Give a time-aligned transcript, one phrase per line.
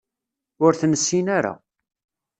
[0.65, 1.53] Ur t-nessin ara.